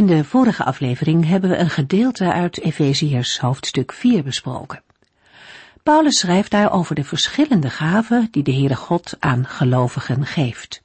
[0.00, 4.82] In de vorige aflevering hebben we een gedeelte uit Efeziërs hoofdstuk 4 besproken.
[5.82, 10.82] Paulus schrijft daar over de verschillende gaven die de Heere God aan gelovigen geeft.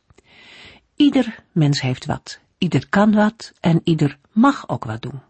[0.95, 5.21] Ieder mens heeft wat, ieder kan wat en ieder mag ook wat doen.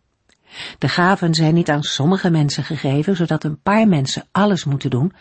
[0.78, 5.14] De gaven zijn niet aan sommige mensen gegeven, zodat een paar mensen alles moeten doen,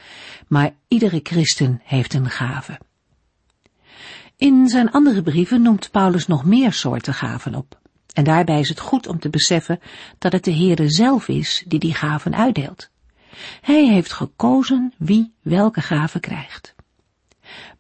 [0.49, 2.79] maar iedere christen heeft een gave.
[4.37, 7.83] In zijn andere brieven noemt Paulus nog meer soorten gaven op.
[8.15, 9.81] En daarbij is het goed om te beseffen
[10.19, 12.91] dat het de Heere zelf is die die gaven uitdeelt.
[13.61, 16.75] Hij heeft gekozen wie welke gaven krijgt.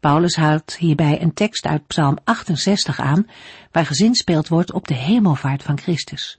[0.00, 3.27] Paulus haalt hierbij een tekst uit Psalm 68 aan,
[3.70, 6.39] waar gezinspeeld wordt op de hemelvaart van Christus.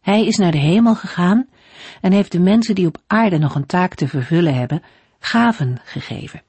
[0.00, 1.48] Hij is naar de hemel gegaan
[2.00, 4.82] en heeft de mensen die op aarde nog een taak te vervullen hebben,
[5.18, 6.42] gaven gegeven.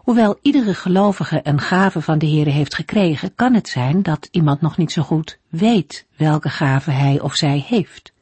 [0.00, 4.60] Hoewel iedere gelovige een gave van de Heere heeft gekregen, kan het zijn dat iemand
[4.60, 8.12] nog niet zo goed weet welke gave hij of zij heeft.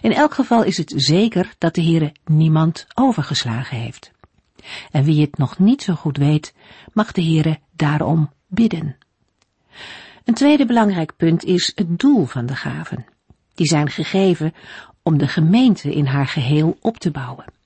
[0.00, 4.12] In elk geval is het zeker dat de Heere niemand overgeslagen heeft.
[4.90, 6.54] En wie het nog niet zo goed weet,
[6.92, 8.96] mag de Heere daarom bidden.
[10.24, 13.06] Een tweede belangrijk punt is het doel van de gaven.
[13.54, 14.54] Die zijn gegeven
[15.02, 17.56] om de gemeente in haar geheel op te bouwen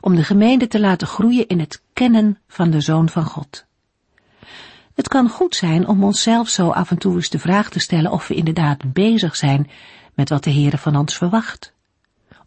[0.00, 3.64] om de gemeente te laten groeien in het kennen van de Zoon van God.
[4.94, 8.10] Het kan goed zijn om onszelf zo af en toe eens de vraag te stellen
[8.10, 9.70] of we inderdaad bezig zijn
[10.14, 11.72] met wat de Heere van ons verwacht.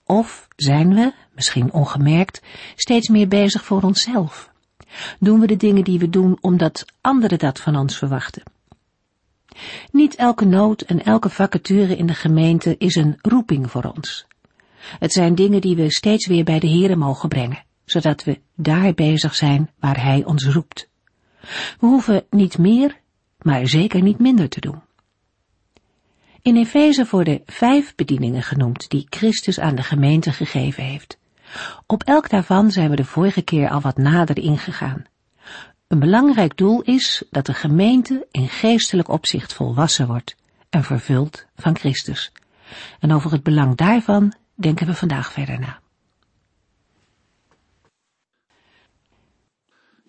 [0.04, 2.42] Of zijn we, misschien ongemerkt,
[2.76, 4.50] steeds meer bezig voor onszelf?
[5.20, 8.44] Doen we de dingen die we doen omdat anderen dat van ons verwachten?
[9.92, 14.26] Niet elke nood en elke vacature in de gemeente is een roeping voor ons.
[15.00, 18.94] Het zijn dingen die we steeds weer bij de Heere mogen brengen, zodat we daar
[18.94, 20.90] bezig zijn waar Hij ons roept.
[21.80, 23.00] We hoeven niet meer,
[23.42, 24.82] maar zeker niet minder te doen.
[26.42, 31.18] In Efeze worden vijf bedieningen genoemd die Christus aan de gemeente gegeven heeft.
[31.88, 35.06] Op elk daarvan zijn we de vorige keer al wat nader ingegaan.
[35.88, 40.36] Een belangrijk doel is dat de gemeente in geestelijk opzicht volwassen wordt
[40.70, 42.32] en vervuld van Christus.
[43.00, 45.84] En over het belang daarvan denken we vandaag verder na.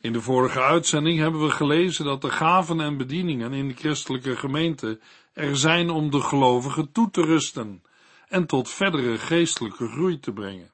[0.00, 4.36] In de vorige uitzending hebben we gelezen dat de gaven en bedieningen in de christelijke
[4.36, 5.00] gemeente
[5.32, 7.82] er zijn om de gelovigen toe te rusten
[8.28, 10.72] en tot verdere geestelijke groei te brengen.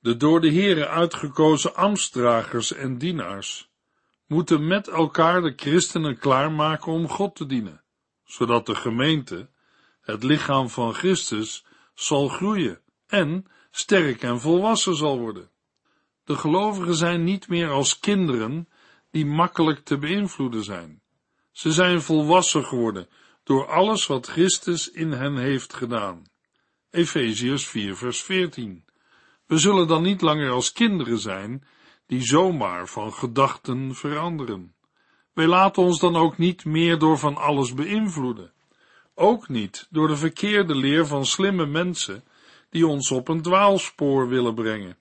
[0.00, 3.70] De door de Here uitgekozen ambtsdragers en dienaars
[4.26, 7.82] moeten met elkaar de christenen klaarmaken om God te dienen,
[8.24, 9.48] zodat de gemeente,
[10.00, 12.80] het lichaam van Christus, zal groeien
[13.14, 15.50] en sterk en volwassen zal worden.
[16.24, 18.68] De gelovigen zijn niet meer als kinderen
[19.10, 21.02] die makkelijk te beïnvloeden zijn.
[21.52, 23.08] Ze zijn volwassen geworden
[23.44, 26.22] door alles wat Christus in hen heeft gedaan.
[26.90, 28.84] Efeziërs 4 vers 14.
[29.46, 31.66] We zullen dan niet langer als kinderen zijn
[32.06, 34.74] die zomaar van gedachten veranderen.
[35.32, 38.52] Wij laten ons dan ook niet meer door van alles beïnvloeden.
[39.14, 42.24] Ook niet door de verkeerde leer van slimme mensen
[42.74, 44.98] die ons op een dwaalspoor willen brengen.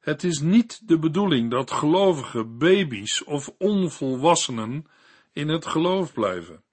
[0.00, 4.86] Het is niet de bedoeling dat gelovige baby's of onvolwassenen
[5.32, 6.64] in het geloof blijven.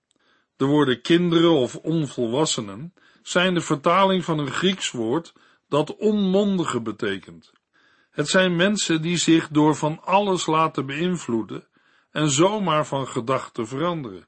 [0.56, 5.34] De woorden kinderen of onvolwassenen zijn de vertaling van een Grieks woord
[5.68, 7.52] dat onmondige betekent.
[8.12, 11.68] Het zijn mensen die zich door van alles laten beïnvloeden
[12.12, 14.28] en zomaar van gedachten veranderen.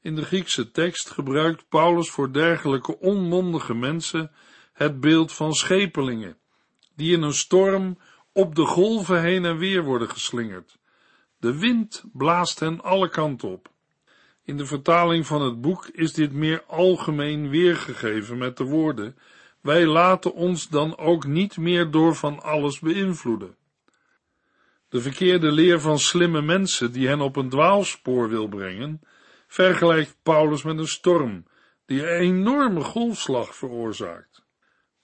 [0.00, 4.30] In de Griekse tekst gebruikt Paulus voor dergelijke onmondige mensen
[4.78, 6.38] het beeld van schepelingen,
[6.94, 7.98] die in een storm
[8.32, 10.78] op de golven heen en weer worden geslingerd.
[11.38, 13.70] De wind blaast hen alle kanten op.
[14.44, 19.18] In de vertaling van het boek is dit meer algemeen weergegeven met de woorden:
[19.60, 23.56] Wij laten ons dan ook niet meer door van alles beïnvloeden.
[24.88, 29.00] De verkeerde leer van slimme mensen die hen op een dwaalspoor wil brengen,
[29.46, 31.46] vergelijkt Paulus met een storm
[31.86, 34.46] die een enorme golfslag veroorzaakt.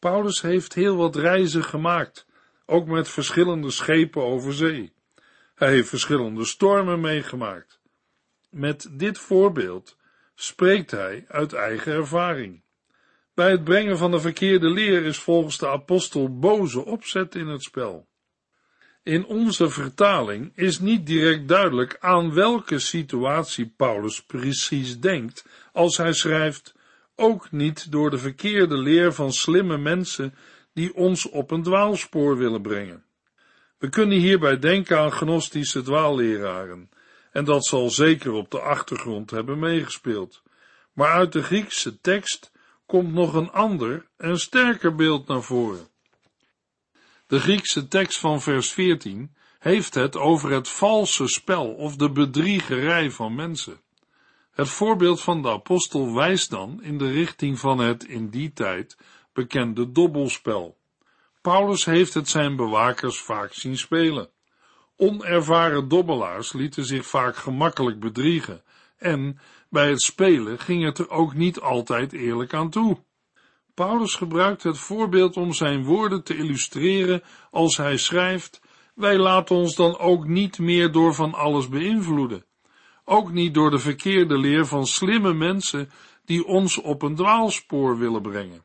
[0.04, 2.26] Paulus heeft heel wat reizen gemaakt,
[2.66, 4.92] ook met verschillende schepen over zee.
[5.54, 7.80] Hij heeft verschillende stormen meegemaakt.
[8.50, 9.96] Met dit voorbeeld
[10.34, 12.62] spreekt hij uit eigen ervaring.
[13.34, 17.62] Bij het brengen van de verkeerde leer is volgens de apostel boze opzet in het
[17.62, 18.06] spel.
[19.02, 26.12] In onze vertaling is niet direct duidelijk aan welke situatie Paulus precies denkt als hij
[26.12, 26.74] schrijft,
[27.16, 30.34] ook niet door de verkeerde leer van slimme mensen
[30.72, 33.04] die ons op een dwaalspoor willen brengen.
[33.78, 36.90] We kunnen hierbij denken aan gnostische dwaalleraren,
[37.32, 40.42] en dat zal zeker op de achtergrond hebben meegespeeld.
[40.92, 42.52] Maar uit de Griekse tekst
[42.86, 45.88] komt nog een ander en sterker beeld naar voren.
[47.26, 53.10] De Griekse tekst van vers 14 heeft het over het valse spel of de bedriegerij
[53.10, 53.80] van mensen.
[54.54, 58.96] Het voorbeeld van de apostel wijst dan in de richting van het in die tijd
[59.32, 60.76] bekende dobbelspel.
[61.40, 64.28] Paulus heeft het zijn bewakers vaak zien spelen.
[64.96, 68.62] Onervaren dobbelaars lieten zich vaak gemakkelijk bedriegen
[68.96, 69.38] en
[69.70, 72.98] bij het spelen ging het er ook niet altijd eerlijk aan toe.
[73.74, 78.60] Paulus gebruikt het voorbeeld om zijn woorden te illustreren als hij schrijft:
[78.94, 82.44] Wij laten ons dan ook niet meer door van alles beïnvloeden,
[83.04, 85.90] ook niet door de verkeerde leer van slimme mensen
[86.24, 88.64] die ons op een dwaalspoor willen brengen.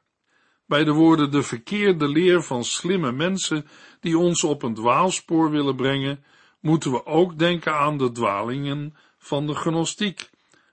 [0.66, 3.68] Bij de woorden de verkeerde leer van slimme mensen
[4.00, 6.24] die ons op een dwaalspoor willen brengen,
[6.60, 10.30] moeten we ook denken aan de dwalingen van de gnostiek,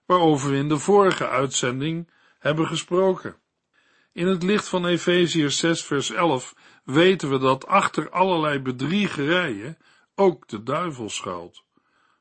[0.06, 3.36] waarover we in de vorige uitzending hebben gesproken.
[4.12, 6.54] In het licht van Efeziërs 6 vers 11
[6.84, 9.78] weten we dat achter allerlei bedriegerijen
[10.14, 11.65] ook de duivel schuilt.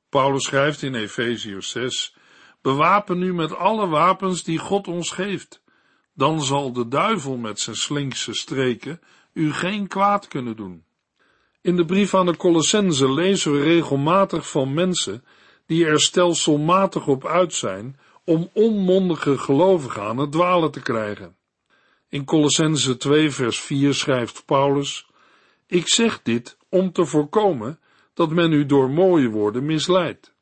[0.09, 2.15] Paulus schrijft in Efeziërs 6,
[2.61, 5.63] bewapen u met alle wapens die God ons geeft.
[6.13, 9.01] Dan zal de duivel met zijn slinkse streken
[9.33, 10.85] u geen kwaad kunnen doen.
[11.61, 15.23] In de brief aan de Colossense lezen we regelmatig van mensen
[15.65, 21.35] die er stelselmatig op uit zijn om onmondige gelovigen aan het dwalen te krijgen.
[22.09, 25.07] In Colossense 2 vers 4 schrijft Paulus,
[25.67, 27.79] Ik zeg dit om te voorkomen
[28.15, 30.33] dat men u door mooie woorden misleidt.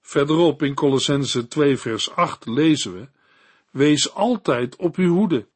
[0.00, 3.08] Verderop in Colossense 2 vers 8 lezen we,
[3.70, 5.46] Wees altijd op uw hoede.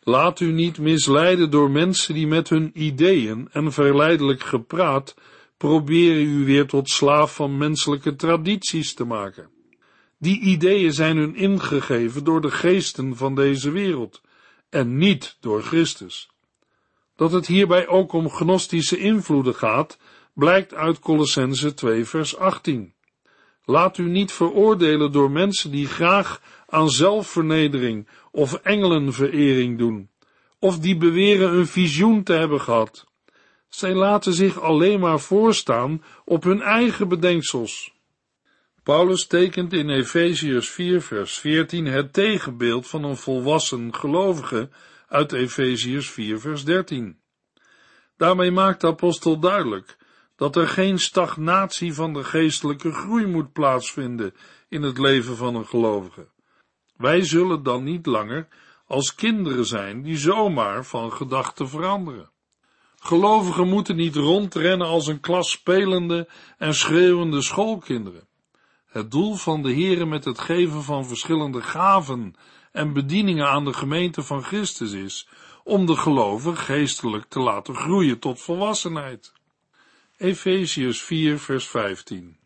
[0.00, 5.14] Laat u niet misleiden door mensen die met hun ideeën en verleidelijk gepraat
[5.56, 9.50] proberen u weer tot slaaf van menselijke tradities te maken.
[10.18, 14.20] Die ideeën zijn hun ingegeven door de geesten van deze wereld
[14.68, 16.30] en niet door Christus.
[17.16, 19.98] Dat het hierbij ook om gnostische invloeden gaat,
[20.38, 22.94] blijkt uit Colossense 2 vers 18.
[23.64, 30.10] Laat u niet veroordelen door mensen die graag aan zelfvernedering of engelenverering doen,
[30.58, 33.06] of die beweren een visioen te hebben gehad.
[33.68, 37.94] Zij laten zich alleen maar voorstaan op hun eigen bedenksels.
[38.82, 44.68] Paulus tekent in Efeziërs 4 vers 14 het tegenbeeld van een volwassen gelovige
[45.08, 47.18] uit Efeziërs 4 vers 13.
[48.16, 49.96] Daarmee maakt de apostel duidelijk
[50.38, 54.34] dat er geen stagnatie van de geestelijke groei moet plaatsvinden
[54.68, 56.28] in het leven van een gelovige.
[56.96, 58.48] Wij zullen dan niet langer
[58.86, 62.30] als kinderen zijn die zomaar van gedachten veranderen.
[62.98, 68.28] Gelovigen moeten niet rondrennen als een klas spelende en schreeuwende schoolkinderen.
[68.86, 72.34] Het doel van de Heere met het geven van verschillende gaven
[72.72, 75.28] en bedieningen aan de gemeente van Christus is
[75.64, 79.36] om de gelovigen geestelijk te laten groeien tot volwassenheid.
[80.18, 82.38] Efeziërs 4 vers 15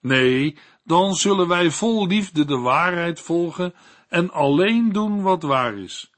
[0.00, 3.74] Nee, dan zullen wij vol liefde de waarheid volgen
[4.08, 6.12] en alleen doen wat waar is,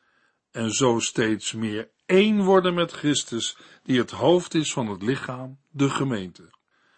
[0.50, 5.58] en zo steeds meer één worden met Christus, die het hoofd is van het lichaam,
[5.70, 6.50] de gemeente.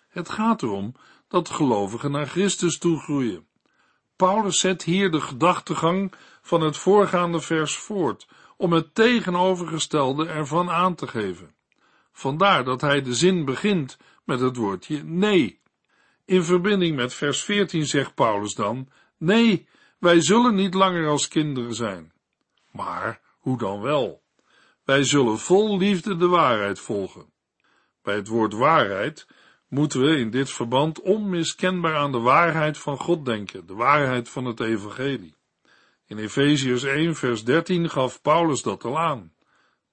[0.09, 0.95] Het gaat erom
[1.29, 3.47] dat gelovigen naar Christus toe groeien.
[4.17, 10.95] Paulus zet hier de gedachtegang van het voorgaande vers voort, om het tegenovergestelde ervan aan
[10.95, 11.57] te geven.
[12.19, 15.61] Vandaar dat hij de zin begint met het woordje nee.
[16.25, 21.75] In verbinding met vers 14 zegt Paulus dan, nee, wij zullen niet langer als kinderen
[21.75, 22.13] zijn.
[22.71, 24.23] Maar hoe dan wel?
[24.85, 27.33] Wij zullen vol liefde de waarheid volgen.
[28.03, 29.27] Bij het woord waarheid
[29.69, 34.45] moeten we in dit verband onmiskenbaar aan de waarheid van God denken, de waarheid van
[34.45, 35.35] het evangelie.
[36.07, 39.33] In Efeziërs 1 vers 13 gaf Paulus dat al aan.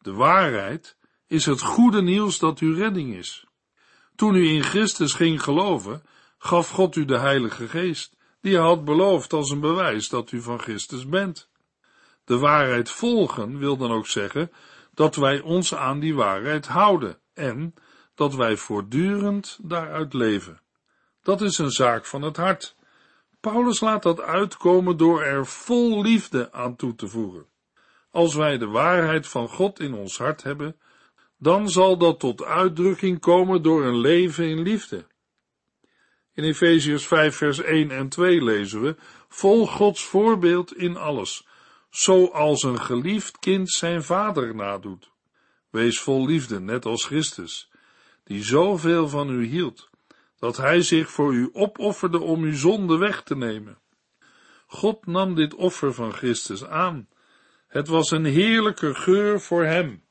[0.02, 0.95] De waarheid
[1.28, 3.46] is het goede nieuws dat uw redding is.
[4.16, 6.04] Toen u in Christus ging geloven,
[6.38, 10.42] gaf God u de Heilige Geest, die hij had beloofd als een bewijs dat u
[10.42, 11.50] van Christus bent.
[12.24, 14.52] De waarheid volgen wil dan ook zeggen
[14.94, 17.74] dat wij ons aan die waarheid houden en
[18.16, 20.62] dat wij voortdurend daaruit leven.
[21.22, 22.76] Dat is een zaak van het hart.
[23.40, 27.46] Paulus laat dat uitkomen door er vol liefde aan toe te voegen.
[28.12, 30.76] Als wij de waarheid van God in ons hart hebben,
[31.38, 35.08] dan zal dat tot uitdrukking komen door een leven in liefde.
[36.34, 38.96] In Efeziërs 5 vers 1 en 2 lezen we,
[39.28, 41.48] volg Gods voorbeeld in alles,
[41.90, 45.12] zoals een geliefd kind zijn vader nadoet.
[45.70, 47.72] Wees vol liefde, net als Christus,
[48.24, 49.90] die zoveel van u hield,
[50.40, 53.78] dat hij zich voor u opofferde om uw zonde weg te nemen.
[54.68, 57.08] God nam dit offer van Christus aan.
[57.68, 60.05] Het was een heerlijke geur voor hem.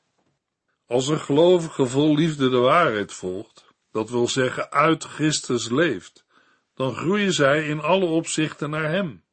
[0.87, 6.25] Als een gelovige vol liefde de waarheid volgt, dat wil zeggen uit Christus leeft,
[6.73, 9.23] dan groeien zij in alle opzichten naar hem.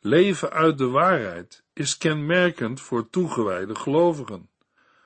[0.00, 4.50] Leven uit de waarheid is kenmerkend voor toegewijde gelovigen.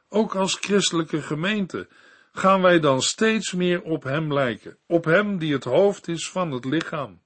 [0.09, 1.89] Ook als christelijke gemeente
[2.33, 6.51] gaan wij dan steeds meer op hem lijken, op hem die het hoofd is van
[6.51, 7.21] het lichaam.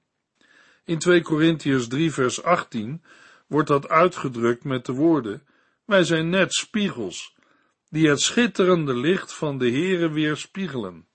[0.85, 3.03] In 2 Korintiërs 3 vers 18
[3.47, 5.47] wordt dat uitgedrukt met de woorden,
[5.85, 7.35] wij zijn net spiegels,
[7.91, 11.07] die het schitterende licht van de Heere weerspiegelen.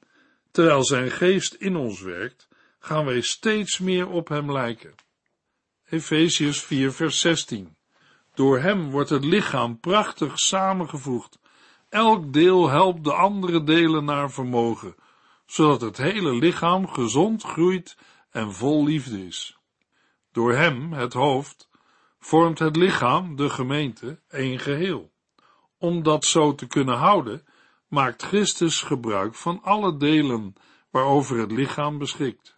[0.51, 4.95] Terwijl zijn geest in ons werkt, gaan wij steeds meer op hem lijken.
[5.89, 7.77] Efesius 4 vers 16
[8.35, 11.39] Door hem wordt het lichaam prachtig samengevoegd.
[11.89, 14.95] Elk deel helpt de andere delen naar vermogen,
[15.47, 17.97] zodat het hele lichaam gezond groeit
[18.31, 19.59] en vol liefde is.
[20.33, 21.69] Door hem, het hoofd,
[22.19, 25.15] vormt het lichaam, de gemeente, één geheel.
[25.79, 27.47] Om dat zo te kunnen houden,
[27.89, 30.55] maakt Christus gebruik van alle delen
[30.91, 32.57] waarover het lichaam beschikt.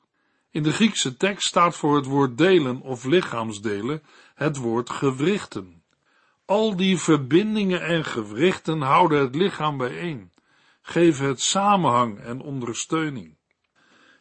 [0.50, 4.02] In de Griekse tekst staat voor het woord delen of lichaamsdelen
[4.34, 5.82] het woord gewrichten.
[6.44, 10.32] Al die verbindingen en gewrichten houden het lichaam bijeen,
[10.82, 13.36] geven het samenhang en ondersteuning.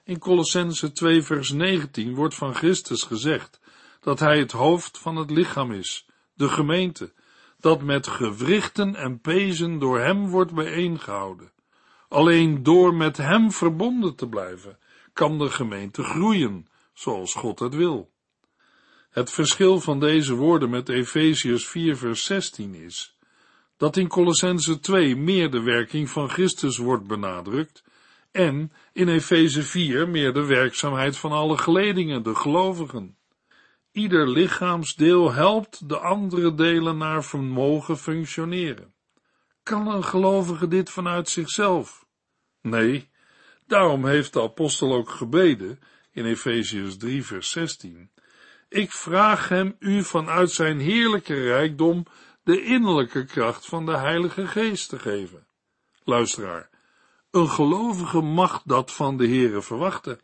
[0.04, 3.60] In Colossense 2 vers 19 wordt van Christus gezegd
[4.00, 7.14] dat hij het hoofd van het lichaam is, de gemeente,
[7.68, 11.52] dat met gewrichten en pezen door hem wordt bijeengehouden.
[12.08, 14.78] Alleen door met hem verbonden te blijven,
[15.14, 18.12] kan de gemeente groeien, zoals God het wil.
[19.10, 23.18] Het verschil van deze woorden met Efeziërs 4 vers 16 is,
[23.78, 27.84] dat in Colossense 2 meer de werking van Christus wordt benadrukt
[28.32, 33.18] en in Efeze 4 meer de werkzaamheid van alle geledingen, de gelovigen.
[33.98, 38.94] Ieder lichaamsdeel helpt de andere delen naar vermogen functioneren.
[39.64, 42.06] Kan een gelovige dit vanuit zichzelf?
[42.62, 43.10] Nee,
[43.66, 45.80] daarom heeft de apostel ook gebeden
[46.12, 48.12] in Efeziërs 3 vers 16.
[48.70, 52.06] Ik vraag hem u vanuit zijn heerlijke rijkdom
[52.44, 55.48] de innerlijke kracht van de Heilige Geest te geven.
[56.04, 56.70] Luisteraar,
[57.32, 60.20] een gelovige mag dat van de Heere verwachten.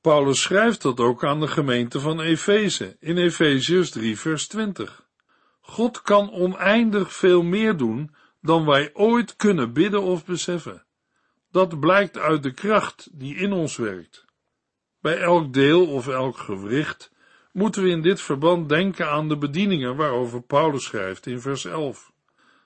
[0.00, 5.08] Paulus schrijft dat ook aan de gemeente van Efeze in Efeziërs 3 vers 20.
[5.60, 10.84] God kan oneindig veel meer doen dan wij ooit kunnen bidden of beseffen.
[11.50, 14.24] Dat blijkt uit de kracht die in ons werkt.
[15.00, 17.12] Bij elk deel of elk gewricht
[17.52, 22.12] moeten we in dit verband denken aan de bedieningen waarover Paulus schrijft in vers 11.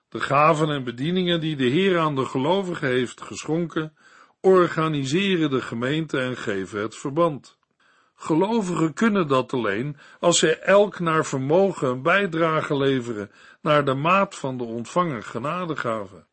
[0.09, 3.97] De gaven en bedieningen die de Heer aan de gelovigen heeft geschonken,
[4.45, 7.59] organiseren de gemeente en geven het verband.
[8.15, 13.31] Gelovigen kunnen dat alleen als zij elk naar vermogen een bijdrage leveren
[13.63, 16.27] naar de maat van de ontvangen genadegaven.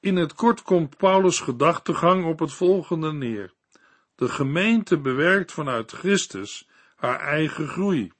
[0.00, 3.52] In het kort komt Paulus' gedachtegang op het volgende neer.
[4.14, 8.12] De gemeente bewerkt vanuit Christus haar eigen groei.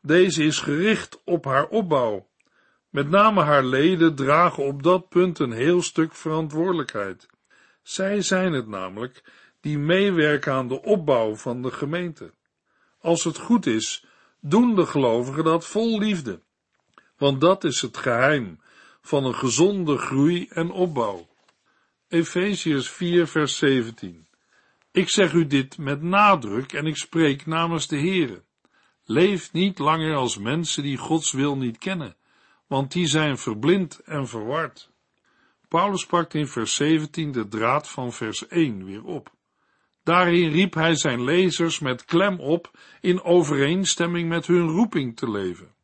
[0.00, 2.28] Deze is gericht op haar opbouw.
[2.88, 7.31] Met name haar leden dragen op dat punt een heel stuk verantwoordelijkheid.
[7.82, 9.24] Zij zijn het namelijk
[9.60, 12.32] die meewerken aan de opbouw van de gemeente.
[13.00, 14.04] Als het goed is,
[14.40, 16.40] doen de gelovigen dat vol liefde,
[17.16, 18.60] want dat is het geheim
[19.00, 21.28] van een gezonde groei en opbouw.
[22.08, 24.26] Efeziërs 4 vers 17
[24.90, 28.42] Ik zeg u dit met nadruk en ik spreek namens de Heere.
[29.04, 32.16] Leef niet langer als mensen die Gods wil niet kennen,
[32.66, 34.91] want die zijn verblind en verward.
[35.72, 39.32] Paulus pakt in vers 17 de draad van vers 1 weer op.
[40.02, 45.74] Daarin riep hij zijn lezers met klem op in overeenstemming met hun roeping te leven.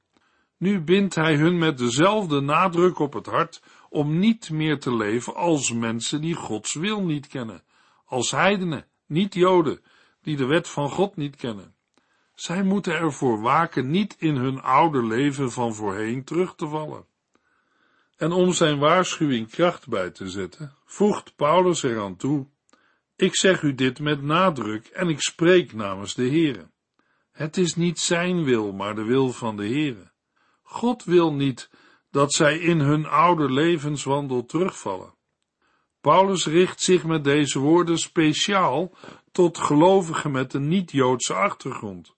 [0.57, 5.35] Nu bindt hij hun met dezelfde nadruk op het hart om niet meer te leven
[5.35, 7.63] als mensen die Gods wil niet kennen,
[8.05, 9.81] als heidenen, niet Joden,
[10.23, 11.75] die de wet van God niet kennen.
[12.35, 17.08] Zij moeten ervoor waken niet in hun oude leven van voorheen terug te vallen.
[18.19, 22.47] En om zijn waarschuwing kracht bij te zetten, voegt Paulus eraan toe,
[23.17, 26.71] ik zeg u dit met nadruk en ik spreek namens de Heere.
[27.33, 30.11] Het is niet zijn wil, maar de wil van de Heere.
[30.63, 31.71] God wil niet
[32.11, 35.15] dat zij in hun oude levenswandel terugvallen.
[36.01, 38.93] Paulus richt zich met deze woorden speciaal
[39.33, 42.15] tot gelovigen met een niet-Joodse achtergrond.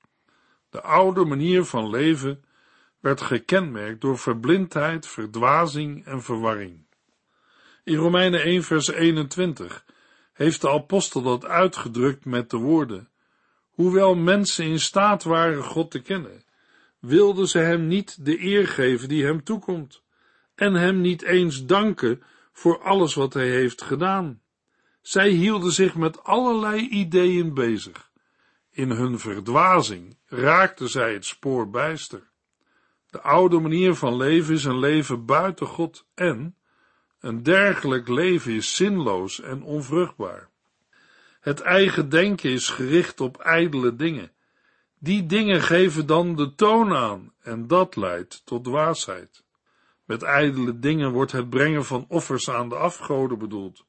[0.71, 2.45] De oude manier van leven
[3.01, 6.87] werd gekenmerkt door verblindheid, verdwazing en verwarring.
[7.85, 9.85] In Romeinen 1 vers 21
[10.33, 13.09] heeft de apostel dat uitgedrukt met de woorden,
[13.71, 16.45] hoewel mensen in staat waren God te kennen,
[16.99, 20.03] wilden ze hem niet de eer geven die hem toekomt
[20.55, 24.41] en hem niet eens danken voor alles wat hij heeft gedaan.
[25.01, 28.11] Zij hielden zich met allerlei ideeën bezig.
[28.71, 32.30] In hun verdwazing raakten zij het spoor bijster.
[33.11, 36.57] De oude manier van leven is een leven buiten God en
[37.21, 40.49] een dergelijk leven is zinloos en onvruchtbaar.
[41.41, 44.33] Het eigen denken is gericht op ijdele dingen.
[44.99, 49.45] Die dingen geven dan de toon aan en dat leidt tot dwaasheid.
[50.05, 53.85] Met ijdele dingen wordt het brengen van offers aan de afgoden bedoeld.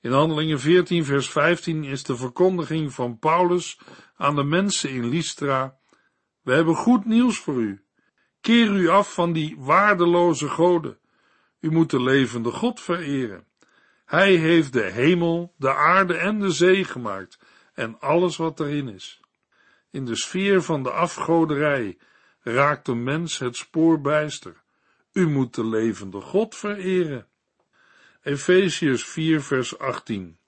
[0.00, 3.78] In Handelingen 14 vers 15 is de verkondiging van Paulus
[4.16, 5.78] aan de mensen in Lystra,
[6.42, 7.83] we hebben goed nieuws voor u.
[8.44, 10.98] Keer u af van die waardeloze goden.
[11.60, 13.46] U moet de levende God vereren.
[14.04, 17.38] Hij heeft de hemel, de aarde en de zee gemaakt
[17.74, 19.20] en alles wat erin is.
[19.90, 21.98] In de sfeer van de afgoderij
[22.40, 24.62] raakt de mens het spoor bijster.
[25.12, 27.26] U moet de levende God vereren.
[28.22, 30.38] Efeziërs 4 vers 18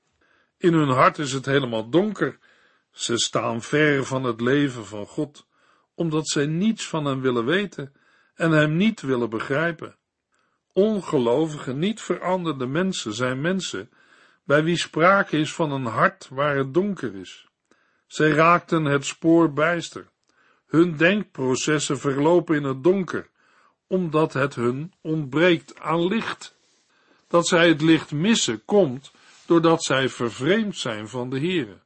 [0.58, 2.38] In hun hart is het helemaal donker.
[2.90, 5.46] Ze staan ver van het leven van God,
[5.96, 7.92] omdat zij niets van hem willen weten
[8.34, 9.96] en hem niet willen begrijpen.
[10.72, 13.90] Ongelovige, niet veranderde mensen zijn mensen
[14.44, 17.48] bij wie sprake is van een hart waar het donker is.
[18.06, 20.08] Zij raakten het spoor bijster.
[20.66, 23.28] Hun denkprocessen verlopen in het donker,
[23.86, 26.56] omdat het hun ontbreekt aan licht.
[27.28, 29.12] Dat zij het licht missen komt
[29.46, 31.84] doordat zij vervreemd zijn van de Here.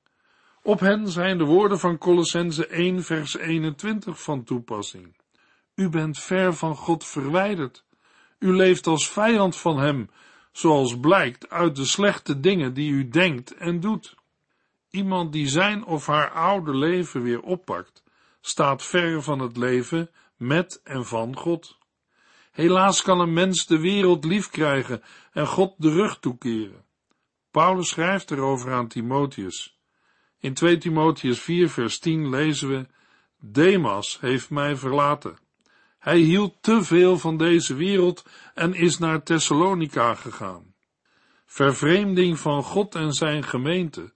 [0.63, 5.17] Op hen zijn de woorden van Colossense 1 vers 21 van toepassing.
[5.75, 7.85] U bent ver van God verwijderd.
[8.39, 10.11] U leeft als vijand van Hem,
[10.53, 14.15] zoals blijkt uit de slechte dingen die u denkt en doet.
[14.91, 18.03] Iemand die zijn of haar oude leven weer oppakt,
[18.41, 21.79] staat ver van het leven met en van God.
[22.51, 26.85] Helaas kan een mens de wereld lief krijgen en God de rug toekeren.
[27.51, 29.80] Paulus schrijft erover aan Timotheus.
[30.41, 32.87] In 2 Timotheus 4 vers 10 lezen we,
[33.41, 35.39] Demas heeft mij verlaten.
[35.99, 38.25] Hij hield te veel van deze wereld
[38.55, 40.75] en is naar Thessalonica gegaan.
[41.47, 44.13] Vervreemding van God en zijn gemeente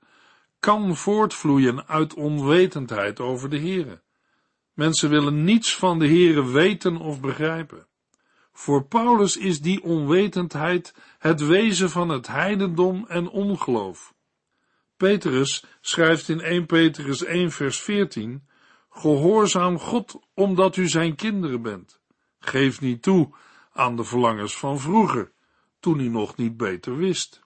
[0.58, 4.02] kan voortvloeien uit onwetendheid over de Here.
[4.72, 7.86] Mensen willen niets van de Here weten of begrijpen.
[8.52, 14.13] Voor Paulus is die onwetendheid het wezen van het heidendom en ongeloof.
[14.96, 18.48] Petrus schrijft in 1 Petrus 1 vers 14,
[18.90, 22.00] Gehoorzaam God omdat u zijn kinderen bent.
[22.38, 23.34] Geef niet toe
[23.72, 25.32] aan de verlangens van vroeger,
[25.80, 27.42] toen u nog niet beter wist.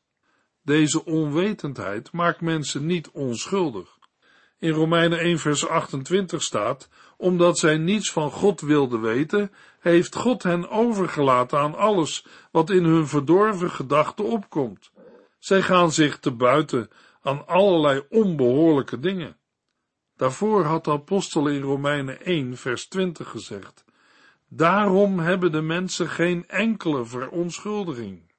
[0.63, 3.99] Deze onwetendheid maakt mensen niet onschuldig.
[4.59, 10.43] In Romeinen 1 vers 28 staat, omdat zij niets van God wilden weten, heeft God
[10.43, 14.91] hen overgelaten aan alles wat in hun verdorven gedachten opkomt.
[15.39, 16.91] Zij gaan zich te buiten
[17.29, 19.37] aan allerlei onbehoorlijke dingen.
[20.17, 23.85] Daarvoor had de apostel in Romeinen 1 vers 20 gezegd,
[24.49, 28.33] Daarom hebben de mensen geen enkele verontschuldiging.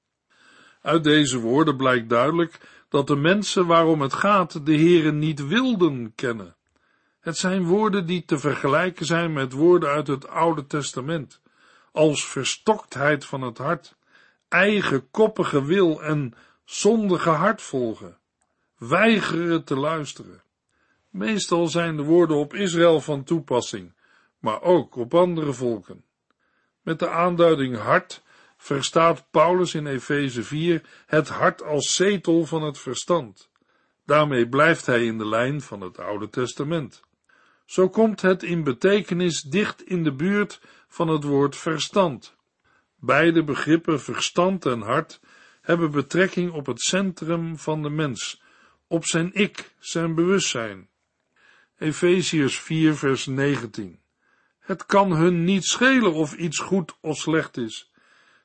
[0.81, 6.15] Uit deze woorden blijkt duidelijk dat de mensen waarom het gaat de Heeren niet wilden
[6.15, 6.55] kennen.
[7.19, 11.41] Het zijn woorden die te vergelijken zijn met woorden uit het Oude Testament,
[11.91, 13.95] als verstoktheid van het hart,
[14.47, 16.33] eigen koppige wil en
[16.65, 18.18] zondige hart volgen,
[18.79, 20.43] weigeren te luisteren.
[21.09, 23.93] Meestal zijn de woorden op Israël van toepassing,
[24.39, 26.03] maar ook op andere volken.
[26.81, 28.23] Met de aanduiding hart
[28.57, 33.49] verstaat Paulus in Efeze 4 het hart als zetel van het verstand.
[34.05, 37.01] Daarmee blijft hij in de lijn van het Oude Testament.
[37.65, 42.35] Zo komt het in betekenis dicht in de buurt van het woord verstand.
[42.95, 45.19] Beide begrippen verstand en hart
[45.61, 48.41] hebben betrekking op het centrum van de mens,
[48.89, 50.89] op zijn ik, zijn bewustzijn.
[51.77, 53.99] Efeziërs 4 vers 19.
[54.59, 57.91] Het kan hun niet schelen of iets goed of slecht is.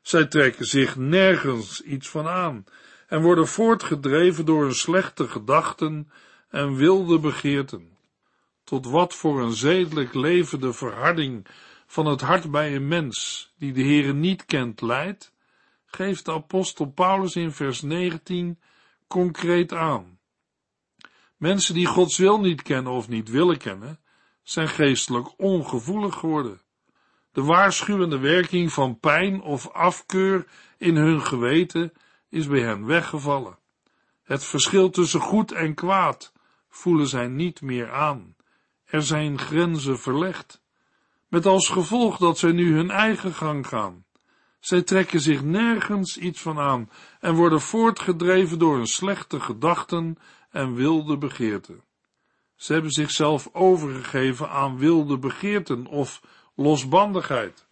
[0.02, 2.64] Zij trekken zich nergens iets van aan
[3.06, 6.10] en worden voortgedreven door hun slechte gedachten
[6.48, 7.96] en wilde begeerten.
[8.64, 11.46] Tot wat voor een zedelijk leven de verharding
[11.86, 15.32] van het hart bij een mens die de Heere niet kent leidt,
[15.86, 18.58] geeft de apostel Paulus in vers 19
[19.06, 20.13] concreet aan.
[21.36, 24.00] Mensen die Gods wil niet kennen of niet willen kennen,
[24.42, 26.60] zijn geestelijk ongevoelig geworden.
[27.32, 30.46] De waarschuwende werking van pijn of afkeur
[30.78, 31.92] in hun geweten
[32.28, 33.58] is bij hen weggevallen.
[34.22, 36.32] Het verschil tussen goed en kwaad
[36.68, 38.36] voelen zij niet meer aan.
[38.84, 40.62] Er zijn grenzen verlegd,
[41.28, 44.04] met als gevolg dat zij nu hun eigen gang gaan.
[44.60, 50.18] Zij trekken zich nergens iets van aan en worden voortgedreven door hun slechte gedachten
[50.54, 51.82] en wilde begeerten.
[52.56, 56.20] Ze hebben zichzelf overgegeven aan wilde begeerten of
[56.54, 57.66] losbandigheid.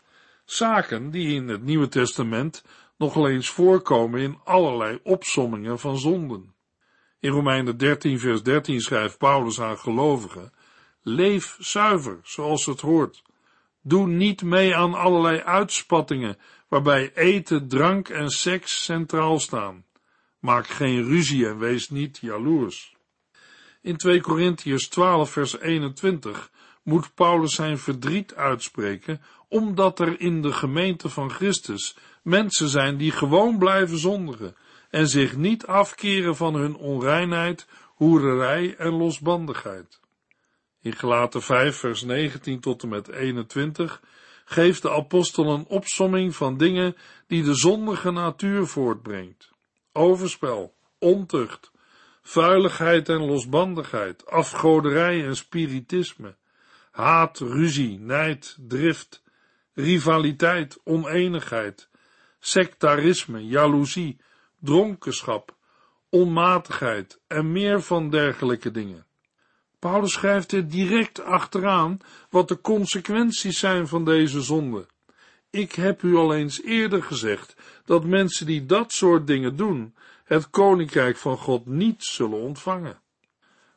[0.44, 2.64] Zaken die in het Nieuwe Testament
[2.96, 6.54] nogal eens voorkomen in allerlei opsommingen van zonden.
[7.20, 10.52] In Romeinen 13 vers 13 schrijft Paulus aan gelovigen,
[11.02, 13.22] leef zuiver, zoals het hoort.
[13.82, 16.36] Doe niet mee aan allerlei uitspattingen,
[16.68, 19.84] waarbij eten, drank en seks centraal staan.
[20.42, 22.96] Maak geen ruzie en wees niet jaloers.
[23.80, 26.50] In 2 Korintiërs 12 vers 21
[26.82, 33.10] moet Paulus zijn verdriet uitspreken, omdat er in de gemeente van Christus mensen zijn die
[33.10, 34.56] gewoon blijven zondigen
[34.90, 40.00] en zich niet afkeren van hun onreinheid, hoererij en losbandigheid.
[40.80, 44.02] In Gelaten 5 vers 19 tot en met 21
[44.44, 49.51] geeft de apostel een opsomming van dingen die de zondige natuur voortbrengt.
[49.92, 51.70] Overspel, ontucht,
[52.22, 56.36] vuiligheid en losbandigheid, afgoderij en spiritisme,
[56.90, 59.22] haat, ruzie, nijd, drift,
[59.74, 61.88] rivaliteit, oneenigheid,
[62.38, 64.20] sectarisme, jaloezie,
[64.58, 65.56] dronkenschap,
[66.08, 69.06] onmatigheid en meer van dergelijke dingen.
[69.78, 71.98] Paulus schrijft er direct achteraan
[72.30, 74.86] wat de consequenties zijn van deze zonde.
[75.50, 77.56] Ik heb u al eens eerder gezegd
[77.92, 83.00] dat mensen die dat soort dingen doen, het koninkrijk van God niet zullen ontvangen.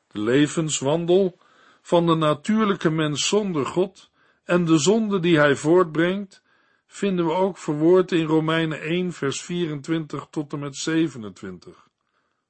[0.08, 1.38] De levenswandel
[1.82, 4.12] van de natuurlijke mens zonder God
[4.43, 6.41] en de zonde die hij voortbrengt,
[6.88, 11.88] vinden we ook verwoord in Romeinen 1 vers 24 tot en met 27.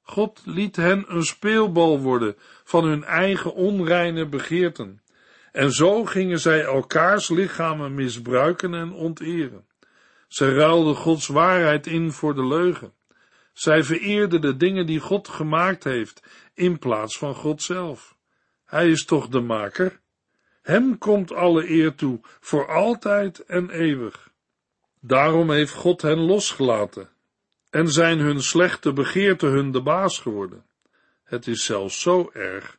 [0.02, 5.02] God liet hen een speelbal worden van hun eigen onreine begeerten,
[5.52, 9.66] en zo gingen zij elkaars lichamen misbruiken en onteren.
[10.36, 12.92] Zij ruilden Gods waarheid in voor de leugen.
[13.52, 16.22] Zij vereerden de dingen die God gemaakt heeft,
[16.54, 18.16] in plaats van God zelf.
[18.64, 20.00] Hij is toch de maker?
[20.62, 24.30] Hem komt alle eer toe, voor altijd en eeuwig.
[25.00, 27.08] Daarom heeft God hen losgelaten
[27.70, 30.64] en zijn hun slechte begeerten hun de baas geworden.
[31.24, 32.78] Het is zelfs zo erg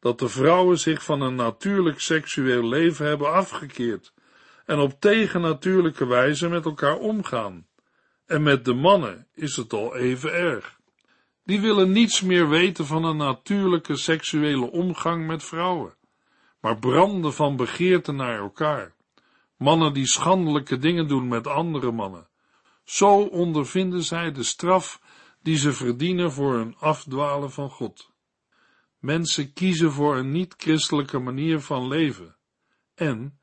[0.00, 4.12] dat de vrouwen zich van een natuurlijk seksueel leven hebben afgekeerd
[4.68, 7.66] en op tegennatuurlijke wijze met elkaar omgaan.
[8.26, 10.78] En met de mannen is het al even erg.
[11.44, 15.94] Die willen niets meer weten van een natuurlijke seksuele omgang met vrouwen,
[16.60, 18.94] maar branden van begeerte naar elkaar.
[19.56, 22.28] Mannen die schandelijke dingen doen met andere mannen.
[22.84, 25.00] Zo ondervinden zij de straf
[25.42, 28.10] die ze verdienen voor hun afdwalen van God.
[28.98, 32.36] Mensen kiezen voor een niet-christelijke manier van leven.
[32.94, 33.37] En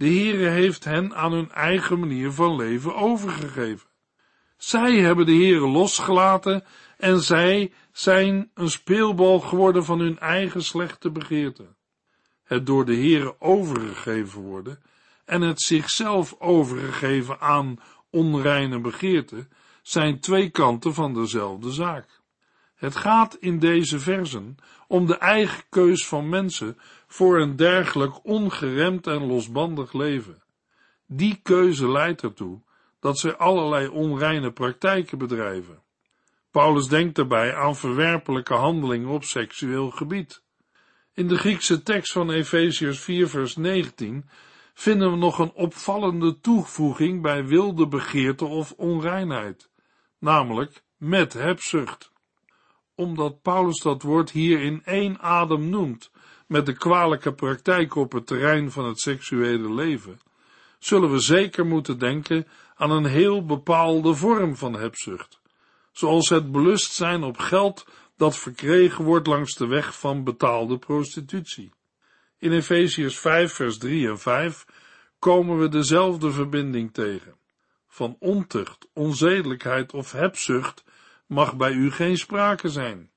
[0.00, 3.88] de Heere heeft hen aan hun eigen manier van leven overgegeven.
[4.56, 6.64] Zij hebben de Heere losgelaten
[6.96, 11.76] en zij zijn een speelbal geworden van hun eigen slechte begeerten.
[12.44, 14.82] Het door de Heere overgegeven worden
[15.24, 17.78] en het zichzelf overgegeven aan
[18.10, 19.48] onreine begeerten
[19.82, 22.19] zijn twee kanten van dezelfde zaak.
[22.80, 24.56] Het gaat in deze versen
[24.88, 30.42] om de eigen keus van mensen voor een dergelijk ongeremd en losbandig leven.
[31.06, 32.60] Die keuze leidt ertoe
[33.00, 35.82] dat zij allerlei onreine praktijken bedrijven.
[36.50, 40.42] Paulus denkt daarbij aan verwerpelijke handelingen op seksueel gebied.
[41.14, 44.28] In de Griekse tekst van Efeziërs 4 vers 19
[44.74, 49.70] vinden we nog een opvallende toevoeging bij wilde begeerte of onreinheid,
[50.18, 52.09] namelijk met hebzucht.
[53.00, 56.10] Omdat Paulus dat woord hier in één adem noemt,
[56.46, 60.20] met de kwalijke praktijk op het terrein van het seksuele leven,
[60.78, 65.40] zullen we zeker moeten denken aan een heel bepaalde vorm van hebzucht,
[65.92, 67.86] zoals het belust zijn op geld
[68.16, 71.72] dat verkregen wordt langs de weg van betaalde prostitutie.
[72.38, 74.64] In Efeziërs 5 vers 3 en 5
[75.18, 77.34] komen we dezelfde verbinding tegen.
[77.88, 80.84] Van ontucht, onzedelijkheid of hebzucht
[81.30, 83.10] mag bij u geen sprake zijn.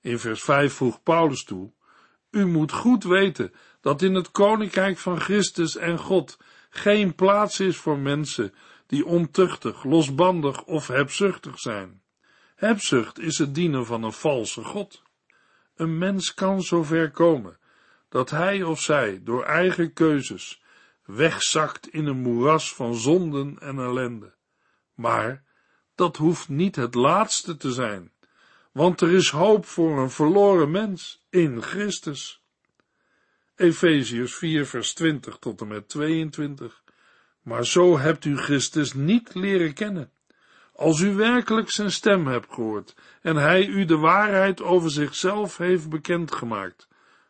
[0.00, 1.72] In vers 5 voegt Paulus toe,
[2.30, 6.38] u moet goed weten dat in het koninkrijk van Christus en God
[6.70, 8.54] geen plaats is voor mensen
[8.86, 12.02] die ontuchtig, losbandig of hebzuchtig zijn.
[12.54, 15.02] Hebzucht is het dienen van een valse God.
[15.74, 17.58] Een mens kan zover komen
[18.08, 20.62] dat hij of zij door eigen keuzes
[21.04, 24.34] wegzakt in een moeras van zonden en ellende.
[24.94, 25.44] Maar
[25.94, 28.12] dat hoeft niet het laatste te zijn,
[28.72, 32.42] want er is hoop voor een verloren mens in Christus.
[33.56, 36.82] Efeziërs 4 vers 20 tot en met 22.
[37.42, 40.10] Maar zo hebt u Christus niet leren kennen.
[40.72, 45.88] Als u werkelijk zijn stem hebt gehoord en hij u de waarheid over zichzelf heeft
[45.88, 46.88] bekendgemaakt,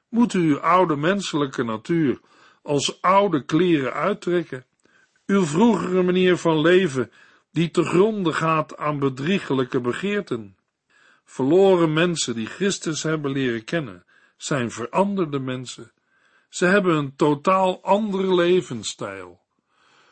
[0.08, 2.20] moet u uw oude menselijke natuur
[2.62, 4.64] als oude kleren uittrekken.
[5.26, 7.10] Uw vroegere manier van leven,
[7.52, 10.56] die te gronde gaat aan bedriegelijke begeerten.
[11.24, 14.04] Verloren mensen die Christus hebben leren kennen,
[14.36, 15.92] zijn veranderde mensen.
[16.48, 19.40] Ze hebben een totaal andere levensstijl.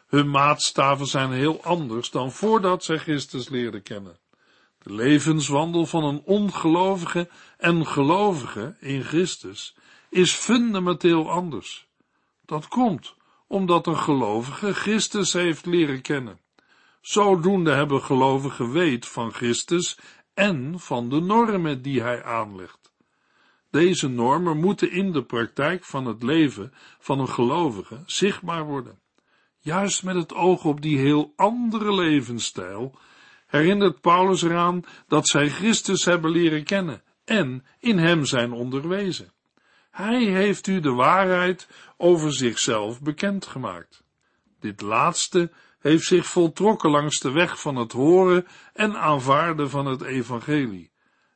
[0.07, 4.19] Hun maatstaven zijn heel anders dan voordat zij Christus leerden kennen.
[4.79, 9.77] De levenswandel van een ongelovige en gelovige in Christus
[10.09, 11.87] is fundamenteel anders.
[12.47, 13.15] Dat komt
[13.47, 16.41] omdat een gelovige Christus heeft leren kennen.
[17.01, 19.99] Zodoende hebben gelovigen weet van Christus
[20.35, 22.93] en van de normen die hij aanlegt.
[23.71, 29.01] Deze normen moeten in de praktijk van het leven van een gelovige zichtbaar worden.
[29.59, 32.99] Juist met het oog op die heel andere levensstijl
[33.47, 39.33] herinnert Paulus eraan dat zij Christus hebben leren kennen en in hem zijn onderwezen.
[39.91, 44.05] Hij heeft u de waarheid over zichzelf bekendgemaakt.
[44.61, 50.03] Dit laatste heeft zich voltrokken langs de weg van het horen en aanvaarden van het
[50.03, 50.91] evangelie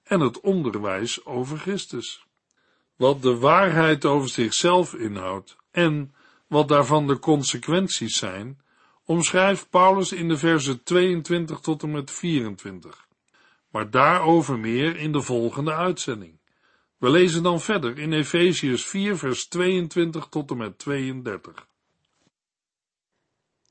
[0.04, 2.26] en het onderwijs over Christus.
[2.96, 6.14] Wat de waarheid over zichzelf inhoudt en
[6.46, 8.60] wat daarvan de consequenties zijn,
[9.04, 13.06] omschrijft Paulus in de versen 22 tot en met 24.
[13.70, 16.38] Maar daarover meer in de volgende uitzending.
[16.98, 21.66] We lezen dan verder in Efeziërs 4, vers 22 tot en met 32.